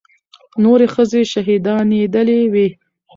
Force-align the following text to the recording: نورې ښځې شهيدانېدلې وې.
نورې 0.63 0.87
ښځې 0.93 1.21
شهيدانېدلې 1.31 2.39
وې. 2.53 2.67